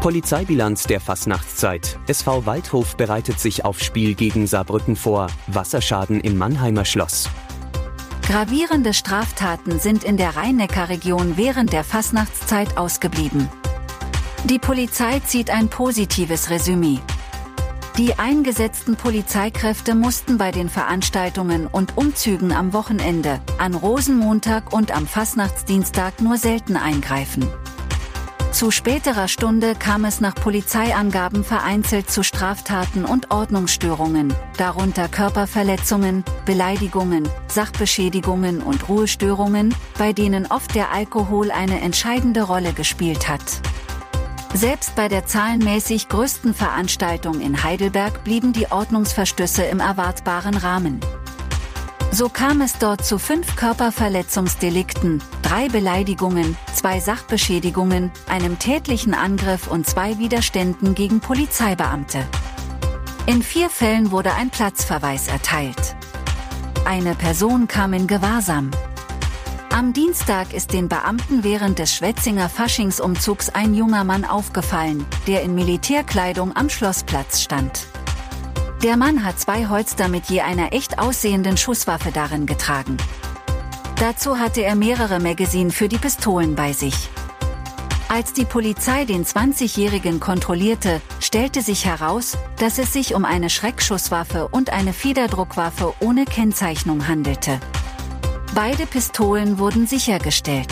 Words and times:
Polizeibilanz 0.00 0.84
der 0.84 0.98
Fastnachtszeit. 0.98 1.98
SV 2.06 2.46
Waldhof 2.46 2.96
bereitet 2.96 3.38
sich 3.38 3.66
auf 3.66 3.80
Spiel 3.80 4.14
gegen 4.14 4.46
Saarbrücken 4.46 4.96
vor. 4.96 5.26
Wasserschaden 5.46 6.20
im 6.20 6.38
Mannheimer 6.38 6.86
Schloss. 6.86 7.28
Gravierende 8.22 8.94
Straftaten 8.94 9.78
sind 9.78 10.02
in 10.04 10.16
der 10.16 10.36
Rhein-Neckar-Region 10.36 11.36
während 11.36 11.74
der 11.74 11.84
Fastnachtszeit 11.84 12.78
ausgeblieben. 12.78 13.50
Die 14.44 14.58
Polizei 14.58 15.20
zieht 15.20 15.50
ein 15.50 15.68
positives 15.68 16.48
Resümee. 16.48 17.00
Die 17.98 18.18
eingesetzten 18.18 18.96
Polizeikräfte 18.96 19.94
mussten 19.94 20.38
bei 20.38 20.50
den 20.50 20.70
Veranstaltungen 20.70 21.66
und 21.66 21.98
Umzügen 21.98 22.52
am 22.52 22.72
Wochenende, 22.72 23.42
an 23.58 23.74
Rosenmontag 23.74 24.72
und 24.72 24.96
am 24.96 25.06
Fastnachtsdienstag 25.06 26.22
nur 26.22 26.38
selten 26.38 26.76
eingreifen. 26.76 27.46
Zu 28.52 28.72
späterer 28.72 29.28
Stunde 29.28 29.74
kam 29.76 30.04
es 30.04 30.20
nach 30.20 30.34
Polizeiangaben 30.34 31.44
vereinzelt 31.44 32.10
zu 32.10 32.24
Straftaten 32.24 33.04
und 33.04 33.30
Ordnungsstörungen, 33.30 34.34
darunter 34.56 35.08
Körperverletzungen, 35.08 36.24
Beleidigungen, 36.46 37.28
Sachbeschädigungen 37.46 38.60
und 38.60 38.88
Ruhestörungen, 38.88 39.72
bei 39.98 40.12
denen 40.12 40.46
oft 40.46 40.74
der 40.74 40.92
Alkohol 40.92 41.52
eine 41.52 41.80
entscheidende 41.80 42.42
Rolle 42.42 42.72
gespielt 42.72 43.28
hat. 43.28 43.42
Selbst 44.52 44.96
bei 44.96 45.06
der 45.06 45.26
zahlenmäßig 45.26 46.08
größten 46.08 46.52
Veranstaltung 46.52 47.40
in 47.40 47.62
Heidelberg 47.62 48.24
blieben 48.24 48.52
die 48.52 48.70
Ordnungsverstöße 48.70 49.62
im 49.62 49.78
erwartbaren 49.78 50.56
Rahmen. 50.56 50.98
So 52.12 52.28
kam 52.28 52.60
es 52.60 52.76
dort 52.76 53.04
zu 53.04 53.18
fünf 53.18 53.54
Körperverletzungsdelikten, 53.54 55.22
drei 55.42 55.68
Beleidigungen, 55.68 56.56
zwei 56.74 56.98
Sachbeschädigungen, 56.98 58.10
einem 58.28 58.58
tätlichen 58.58 59.14
Angriff 59.14 59.68
und 59.68 59.86
zwei 59.86 60.18
Widerständen 60.18 60.96
gegen 60.96 61.20
Polizeibeamte. 61.20 62.26
In 63.26 63.42
vier 63.42 63.70
Fällen 63.70 64.10
wurde 64.10 64.34
ein 64.34 64.50
Platzverweis 64.50 65.28
erteilt. 65.28 65.94
Eine 66.84 67.14
Person 67.14 67.68
kam 67.68 67.92
in 67.92 68.08
Gewahrsam. 68.08 68.72
Am 69.72 69.92
Dienstag 69.92 70.52
ist 70.52 70.72
den 70.72 70.88
Beamten 70.88 71.44
während 71.44 71.78
des 71.78 71.94
Schwetzinger 71.94 72.48
Faschingsumzugs 72.48 73.50
ein 73.50 73.72
junger 73.72 74.02
Mann 74.02 74.24
aufgefallen, 74.24 75.06
der 75.28 75.42
in 75.42 75.54
Militärkleidung 75.54 76.56
am 76.56 76.70
Schlossplatz 76.70 77.40
stand. 77.40 77.86
Der 78.82 78.96
Mann 78.96 79.24
hat 79.24 79.38
zwei 79.38 79.66
Holster 79.66 80.08
mit 80.08 80.30
je 80.30 80.40
einer 80.40 80.72
echt 80.72 80.98
aussehenden 80.98 81.58
Schusswaffe 81.58 82.12
darin 82.12 82.46
getragen. 82.46 82.96
Dazu 83.96 84.38
hatte 84.38 84.62
er 84.62 84.74
mehrere 84.74 85.20
Magazine 85.20 85.70
für 85.70 85.86
die 85.86 85.98
Pistolen 85.98 86.54
bei 86.54 86.72
sich. 86.72 87.10
Als 88.08 88.32
die 88.32 88.46
Polizei 88.46 89.04
den 89.04 89.26
20-Jährigen 89.26 90.18
kontrollierte, 90.18 91.02
stellte 91.20 91.60
sich 91.60 91.84
heraus, 91.84 92.38
dass 92.58 92.78
es 92.78 92.94
sich 92.94 93.14
um 93.14 93.26
eine 93.26 93.50
Schreckschusswaffe 93.50 94.48
und 94.48 94.70
eine 94.70 94.94
Federdruckwaffe 94.94 95.92
ohne 96.00 96.24
Kennzeichnung 96.24 97.06
handelte. 97.06 97.60
Beide 98.54 98.86
Pistolen 98.86 99.58
wurden 99.58 99.86
sichergestellt. 99.86 100.70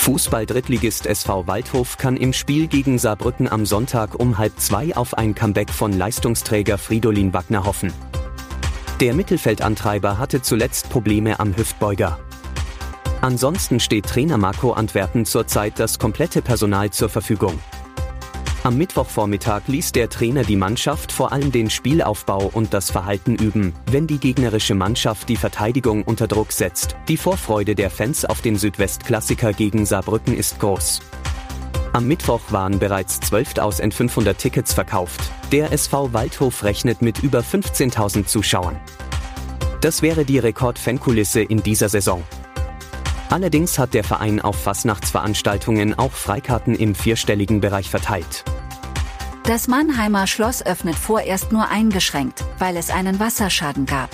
Fußball-Drittligist 0.00 1.04
SV 1.04 1.46
Waldhof 1.46 1.98
kann 1.98 2.16
im 2.16 2.32
Spiel 2.32 2.68
gegen 2.68 2.98
Saarbrücken 2.98 3.46
am 3.46 3.66
Sonntag 3.66 4.18
um 4.18 4.38
halb 4.38 4.58
zwei 4.58 4.96
auf 4.96 5.12
ein 5.12 5.34
Comeback 5.34 5.68
von 5.68 5.92
Leistungsträger 5.92 6.78
Fridolin 6.78 7.34
Wagner 7.34 7.66
hoffen. 7.66 7.92
Der 9.00 9.12
Mittelfeldantreiber 9.12 10.16
hatte 10.16 10.40
zuletzt 10.40 10.88
Probleme 10.88 11.38
am 11.38 11.54
Hüftbeuger. 11.54 12.18
Ansonsten 13.20 13.78
steht 13.78 14.06
Trainer 14.06 14.38
Marco 14.38 14.72
Antwerpen 14.72 15.26
zurzeit 15.26 15.78
das 15.78 15.98
komplette 15.98 16.40
Personal 16.40 16.88
zur 16.88 17.10
Verfügung. 17.10 17.58
Am 18.62 18.76
Mittwochvormittag 18.76 19.62
ließ 19.68 19.92
der 19.92 20.10
Trainer 20.10 20.42
die 20.42 20.56
Mannschaft 20.56 21.12
vor 21.12 21.32
allem 21.32 21.50
den 21.50 21.70
Spielaufbau 21.70 22.50
und 22.52 22.74
das 22.74 22.90
Verhalten 22.90 23.36
üben, 23.36 23.72
wenn 23.90 24.06
die 24.06 24.18
gegnerische 24.18 24.74
Mannschaft 24.74 25.30
die 25.30 25.36
Verteidigung 25.36 26.02
unter 26.04 26.28
Druck 26.28 26.52
setzt. 26.52 26.94
Die 27.08 27.16
Vorfreude 27.16 27.74
der 27.74 27.88
Fans 27.88 28.26
auf 28.26 28.42
den 28.42 28.56
Südwestklassiker 28.56 29.54
gegen 29.54 29.86
Saarbrücken 29.86 30.36
ist 30.36 30.60
groß. 30.60 31.00
Am 31.94 32.06
Mittwoch 32.06 32.42
waren 32.50 32.78
bereits 32.78 33.20
12.500 33.22 34.34
Tickets 34.34 34.74
verkauft. 34.74 35.22
Der 35.52 35.72
SV 35.72 36.12
Waldhof 36.12 36.62
rechnet 36.62 37.00
mit 37.00 37.22
über 37.22 37.40
15.000 37.40 38.26
Zuschauern. 38.26 38.78
Das 39.80 40.02
wäre 40.02 40.26
die 40.26 40.38
Rekord-Fankulisse 40.38 41.40
in 41.40 41.62
dieser 41.62 41.88
Saison. 41.88 42.22
Allerdings 43.30 43.78
hat 43.78 43.94
der 43.94 44.02
Verein 44.02 44.40
auf 44.40 44.60
Fastnachtsveranstaltungen 44.60 45.96
auch 45.96 46.12
Freikarten 46.12 46.74
im 46.74 46.96
vierstelligen 46.96 47.60
Bereich 47.60 47.88
verteilt. 47.88 48.44
Das 49.44 49.68
Mannheimer 49.68 50.26
Schloss 50.26 50.64
öffnet 50.66 50.96
vorerst 50.96 51.52
nur 51.52 51.68
eingeschränkt, 51.68 52.44
weil 52.58 52.76
es 52.76 52.90
einen 52.90 53.20
Wasserschaden 53.20 53.86
gab. 53.86 54.10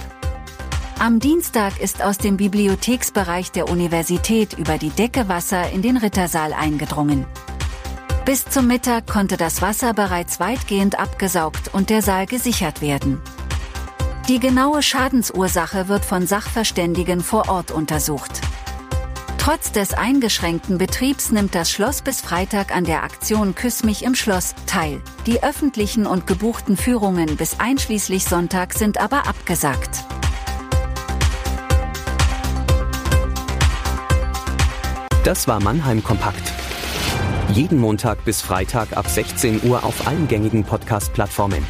Am 0.99 1.19
Dienstag 1.19 1.81
ist 1.81 2.03
aus 2.03 2.19
dem 2.19 2.37
Bibliotheksbereich 2.37 3.53
der 3.53 3.69
Universität 3.69 4.54
über 4.54 4.78
die 4.78 4.91
Decke 4.91 5.28
Wasser 5.28 5.71
in 5.71 5.83
den 5.83 5.97
Rittersaal 5.97 6.53
eingedrungen. 6.53 7.27
Bis 8.25 8.44
zum 8.44 8.66
Mittag 8.66 9.06
konnte 9.06 9.37
das 9.37 9.62
Wasser 9.62 9.94
bereits 9.94 10.41
weitgehend 10.41 10.98
abgesaugt 10.98 11.72
und 11.72 11.91
der 11.91 12.03
Saal 12.03 12.27
gesichert 12.27 12.83
werden. 12.83 13.21
Die 14.28 14.41
genaue 14.41 14.83
Schadensursache 14.83 15.88
wird 15.88 16.04
von 16.04 16.27
Sachverständigen 16.27 17.21
vor 17.21 17.48
Ort 17.48 17.71
untersucht. 17.71 18.41
Trotz 19.47 19.71
des 19.71 19.95
eingeschränkten 19.95 20.77
Betriebs 20.77 21.31
nimmt 21.31 21.55
das 21.55 21.71
Schloss 21.71 22.03
bis 22.03 22.21
Freitag 22.21 22.75
an 22.75 22.83
der 22.83 23.05
Aktion 23.05 23.55
Küss 23.55 23.84
mich 23.84 24.03
im 24.03 24.17
Schloss 24.17 24.57
teil. 24.67 25.01
Die 25.25 25.41
öffentlichen 25.41 26.05
und 26.05 26.27
gebuchten 26.27 26.77
Führungen 26.77 27.37
bis 27.37 27.61
einschließlich 27.61 28.25
Sonntag 28.25 28.75
sind 28.75 28.99
aber 28.99 29.29
abgesagt. 29.29 30.03
Das 35.23 35.47
war 35.47 35.63
Mannheim 35.63 36.03
Kompakt. 36.03 36.53
Jeden 37.53 37.78
Montag 37.78 38.25
bis 38.25 38.43
Freitag 38.43 38.97
ab 38.97 39.07
16 39.07 39.63
Uhr 39.63 39.84
auf 39.84 40.09
allen 40.09 40.27
gängigen 40.27 40.65
Podcast-Plattformen. 40.65 41.65